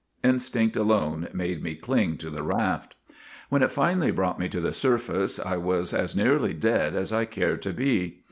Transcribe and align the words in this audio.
Instinct 0.23 0.75
alone 0.75 1.27
made 1.31 1.61
me 1.61 1.75
cling 1.75 2.17
to 2.17 2.31
the 2.31 2.41
raft.; 2.41 2.95
When 3.49 3.61
it 3.61 3.69
finally 3.69 4.09
brought 4.09 4.39
me 4.39 4.49
to 4.49 4.59
the 4.59 4.73
surface 4.73 5.37
I 5.39 5.57
was 5.57 5.93
as 5.93 6.15
nearly 6.15 6.55
dead 6.55 6.95
as 6.95 7.13
I 7.13 7.25
care 7.25 7.55
to 7.57 7.71
be. 7.71 8.19